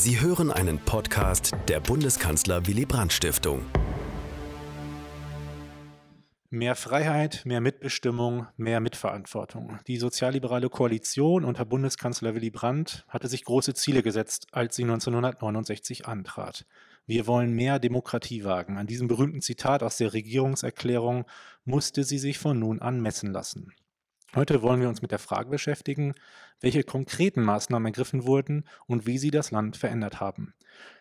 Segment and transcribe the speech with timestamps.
[0.00, 3.66] Sie hören einen Podcast der Bundeskanzler Willy Brandt Stiftung.
[6.50, 9.80] Mehr Freiheit, mehr Mitbestimmung, mehr Mitverantwortung.
[9.88, 16.06] Die sozialliberale Koalition unter Bundeskanzler Willy Brandt hatte sich große Ziele gesetzt, als sie 1969
[16.06, 16.64] antrat.
[17.06, 18.78] Wir wollen mehr Demokratie wagen.
[18.78, 21.24] An diesem berühmten Zitat aus der Regierungserklärung
[21.64, 23.72] musste sie sich von nun an messen lassen.
[24.34, 26.12] Heute wollen wir uns mit der Frage beschäftigen,
[26.60, 30.52] welche konkreten Maßnahmen ergriffen wurden und wie sie das Land verändert haben.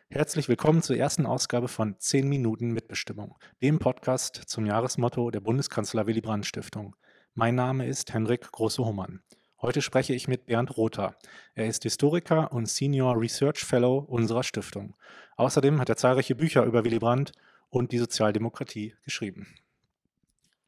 [0.10, 6.08] Herzlich willkommen zur ersten Ausgabe von 10 Minuten Mitbestimmung, dem Podcast zum Jahresmotto der Bundeskanzler
[6.08, 6.96] Willy Brandt Stiftung.
[7.34, 9.22] Mein Name ist Henrik Große-Hummann.
[9.62, 11.18] Heute spreche ich mit Bernd Rother.
[11.54, 14.96] Er ist Historiker und Senior Research Fellow unserer Stiftung.
[15.36, 17.34] Außerdem hat er zahlreiche Bücher über Willy Brandt
[17.70, 19.48] und die Sozialdemokratie geschrieben.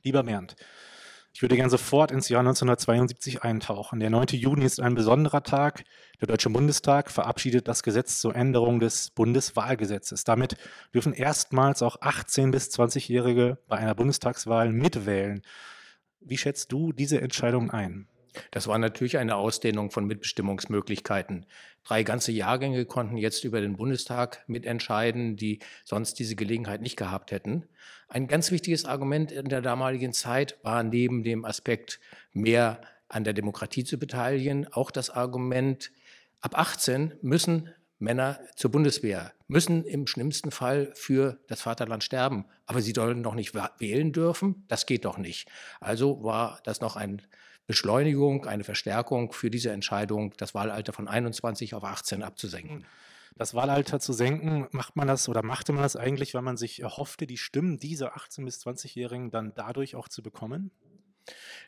[0.04, 0.58] Lieber Bernd,
[1.34, 4.00] ich würde gerne sofort ins Jahr 1972 eintauchen.
[4.00, 4.28] Der 9.
[4.32, 5.84] Juni ist ein besonderer Tag.
[6.20, 10.24] Der Deutsche Bundestag verabschiedet das Gesetz zur Änderung des Bundeswahlgesetzes.
[10.24, 10.58] Damit
[10.94, 15.42] dürfen erstmals auch 18- bis 20-Jährige bei einer Bundestagswahl mitwählen.
[16.20, 18.08] Wie schätzt du diese Entscheidung ein?
[18.52, 21.46] Das war natürlich eine Ausdehnung von Mitbestimmungsmöglichkeiten.
[21.84, 27.32] Drei ganze Jahrgänge konnten jetzt über den Bundestag mitentscheiden, die sonst diese Gelegenheit nicht gehabt
[27.32, 27.66] hätten.
[28.08, 32.00] Ein ganz wichtiges Argument in der damaligen Zeit war neben dem Aspekt,
[32.34, 35.92] mehr an der Demokratie zu beteiligen, auch das Argument,
[36.42, 37.70] ab 18 müssen
[38.00, 43.36] Männer zur Bundeswehr, müssen im schlimmsten Fall für das Vaterland sterben, aber sie sollen noch
[43.36, 44.64] nicht wählen dürfen.
[44.70, 45.50] Das geht doch nicht.
[45.82, 47.22] Also war das noch ein
[47.70, 52.84] Beschleunigung, eine Verstärkung für diese Entscheidung, das Wahlalter von 21 auf 18 abzusenken.
[53.36, 56.82] Das Wahlalter zu senken, macht man das oder machte man das eigentlich, weil man sich
[56.82, 60.72] erhoffte, die Stimmen dieser 18- bis 20-Jährigen dann dadurch auch zu bekommen?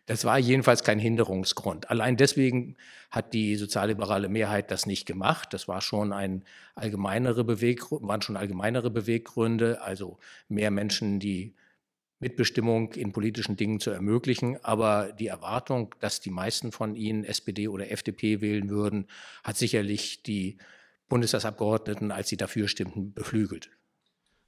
[0.08, 1.92] Das war jedenfalls kein Hinderungsgrund.
[1.92, 2.78] Allein deswegen
[3.12, 5.54] hat die sozialliberale Mehrheit das nicht gemacht.
[5.54, 10.18] Das war schon ein allgemeinere Beweggrund, waren schon allgemeinere Beweggründe, also
[10.50, 11.54] mehr Menschen, die
[12.22, 14.64] Mitbestimmung in politischen Dingen zu ermöglichen.
[14.64, 19.08] Aber die Erwartung, dass die meisten von ihnen SPD oder FDP wählen würden,
[19.44, 20.58] hat sicherlich die
[21.10, 23.70] Bundestagsabgeordneten, als sie dafür stimmten, beflügelt.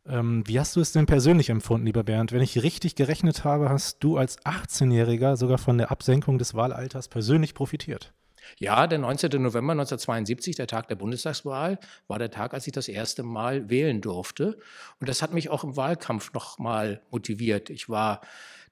[0.06, 2.32] Ähm, wie hast du es denn persönlich empfunden, lieber Bernd?
[2.32, 7.08] Wenn ich richtig gerechnet habe, hast du als 18-Jähriger sogar von der Absenkung des Wahlalters
[7.08, 8.14] persönlich profitiert.
[8.60, 9.42] Ja, der 19.
[9.42, 14.02] November 1972, der Tag der Bundestagswahl, war der Tag, als ich das erste Mal wählen
[14.02, 14.58] durfte.
[15.00, 17.70] Und das hat mich auch im Wahlkampf noch mal motiviert.
[17.70, 18.22] Ich war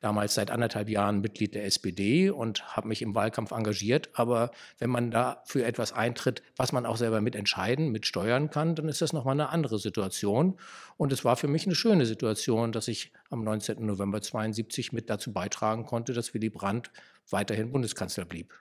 [0.01, 4.09] damals seit anderthalb Jahren Mitglied der SPD und habe mich im Wahlkampf engagiert.
[4.13, 8.89] Aber wenn man da für etwas eintritt, was man auch selber mitentscheiden, mitsteuern kann, dann
[8.89, 10.57] ist das nochmal eine andere Situation.
[10.97, 13.85] Und es war für mich eine schöne Situation, dass ich am 19.
[13.85, 16.91] November 72 mit dazu beitragen konnte, dass Willy Brandt
[17.29, 18.53] weiterhin Bundeskanzler blieb.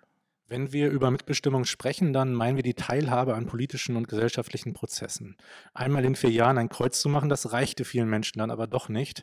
[0.51, 5.37] Wenn wir über Mitbestimmung sprechen, dann meinen wir die Teilhabe an politischen und gesellschaftlichen Prozessen.
[5.75, 8.89] Einmal in vier Jahren ein Kreuz zu machen, das reichte vielen Menschen dann aber doch
[8.89, 9.23] nicht.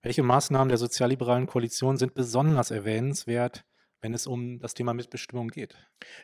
[0.00, 3.66] Welche Maßnahmen der sozialliberalen Koalition sind besonders erwähnenswert,
[4.00, 5.76] wenn es um das Thema Mitbestimmung geht?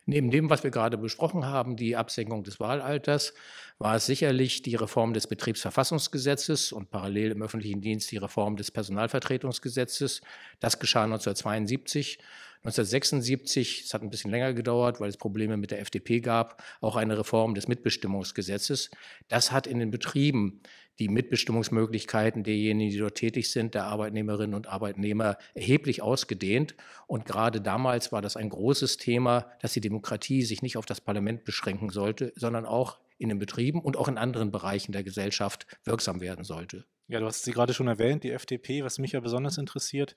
[0.06, 3.34] Neben dem, was wir gerade besprochen haben, die Absenkung des Wahlalters,
[3.78, 8.70] war es sicherlich die Reform des Betriebsverfassungsgesetzes und parallel im öffentlichen Dienst die Reform des
[8.70, 10.22] Personalvertretungsgesetzes.
[10.58, 12.19] Das geschah 1972.
[12.64, 16.96] 1976, es hat ein bisschen länger gedauert, weil es Probleme mit der FDP gab, auch
[16.96, 18.91] eine Reform des Mitbestimmungsgesetzes.
[19.28, 20.60] Das hat in den Betrieben
[20.98, 26.74] die Mitbestimmungsmöglichkeiten derjenigen, die dort tätig sind, der Arbeitnehmerinnen und Arbeitnehmer, erheblich ausgedehnt.
[27.06, 31.00] Und gerade damals war das ein großes Thema, dass die Demokratie sich nicht auf das
[31.00, 35.66] Parlament beschränken sollte, sondern auch in den Betrieben und auch in anderen Bereichen der Gesellschaft
[35.84, 36.84] wirksam werden sollte.
[37.08, 40.14] Ja, du hast sie gerade schon erwähnt, die FDP, was mich ja besonders interessiert.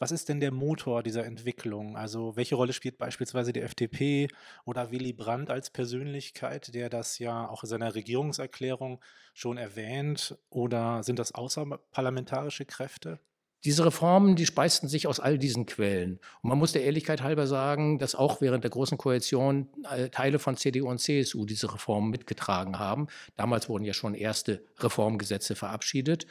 [0.00, 1.96] Was ist denn der Motor dieser Entwicklung?
[1.96, 4.28] Also welche Rolle spielt beispielsweise die FDP
[4.64, 9.00] oder Willy Brandt als Persönlichkeit, der das ja auch in seiner Regierungserklärung
[9.34, 10.38] schon erwähnt?
[10.50, 13.20] Oder sind das außerparlamentarische Kräfte?
[13.64, 16.20] Diese Reformen, die speisten sich aus all diesen Quellen.
[16.42, 20.38] Und man muss der Ehrlichkeit halber sagen, dass auch während der Großen Koalition äh, Teile
[20.38, 23.08] von CDU und CSU diese Reformen mitgetragen haben.
[23.36, 26.26] Damals wurden ja schon erste Reformgesetze verabschiedet.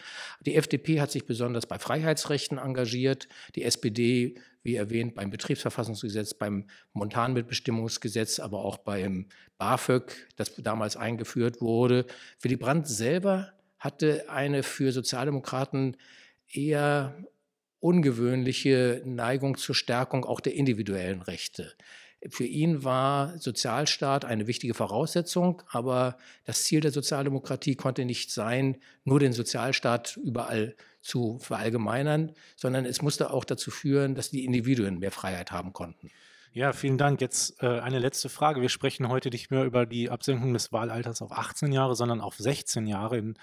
[0.45, 3.27] Die FDP hat sich besonders bei Freiheitsrechten engagiert.
[3.55, 9.27] Die SPD, wie erwähnt, beim Betriebsverfassungsgesetz, beim Montanmitbestimmungsgesetz, aber auch beim
[9.57, 12.05] BAföG, das damals eingeführt wurde.
[12.41, 15.97] Willy Brandt selber hatte eine für Sozialdemokraten
[16.51, 17.15] eher
[17.79, 21.73] ungewöhnliche Neigung zur Stärkung auch der individuellen Rechte.
[22.29, 28.77] Für ihn war Sozialstaat eine wichtige Voraussetzung, aber das Ziel der Sozialdemokratie konnte nicht sein,
[29.03, 34.97] nur den Sozialstaat überall zu verallgemeinern, sondern es musste auch dazu führen, dass die Individuen
[34.97, 36.09] mehr Freiheit haben konnten.
[36.53, 37.21] Ja, vielen Dank.
[37.21, 38.61] Jetzt äh, eine letzte Frage.
[38.61, 42.35] Wir sprechen heute nicht mehr über die Absenkung des Wahlalters auf 18 Jahre, sondern auf
[42.35, 43.37] 16 Jahre in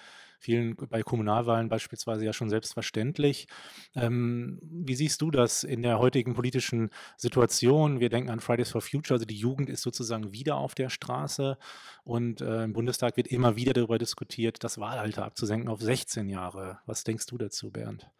[0.45, 3.49] vielen bei Kommunalwahlen beispielsweise ja schon selbstverständlich.
[3.95, 7.99] Ähm, wie siehst du das in der heutigen politischen Situation?
[7.99, 11.57] Wir denken an Fridays for Future, also die Jugend ist sozusagen wieder auf der Straße
[12.05, 16.79] und äh, im Bundestag wird immer wieder darüber diskutiert, das Wahlalter abzusenken auf 16 Jahre.
[16.85, 18.11] Was denkst du dazu, Bernd?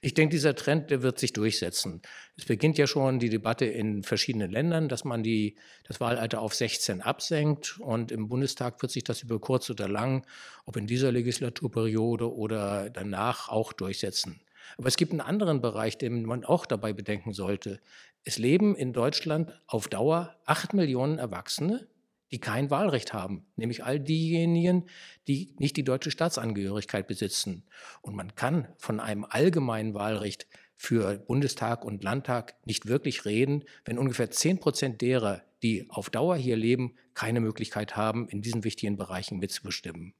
[0.00, 2.02] Ich denke, dieser Trend, der wird sich durchsetzen.
[2.36, 5.56] Es beginnt ja schon die Debatte in verschiedenen Ländern, dass man die,
[5.86, 7.78] das Wahlalter auf 16 absenkt.
[7.80, 10.26] Und im Bundestag wird sich das über kurz oder lang,
[10.64, 14.40] ob in dieser Legislaturperiode oder danach, auch durchsetzen.
[14.78, 17.80] Aber es gibt einen anderen Bereich, den man auch dabei bedenken sollte.
[18.24, 21.86] Es leben in Deutschland auf Dauer acht Millionen Erwachsene,
[22.34, 24.86] die kein Wahlrecht haben, nämlich all diejenigen,
[25.28, 27.62] die nicht die deutsche Staatsangehörigkeit besitzen.
[28.02, 33.98] Und man kann von einem allgemeinen Wahlrecht für Bundestag und Landtag nicht wirklich reden, wenn
[33.98, 38.96] ungefähr 10 Prozent derer, die auf Dauer hier leben, keine Möglichkeit haben, in diesen wichtigen
[38.96, 40.12] Bereichen mitzubestimmen.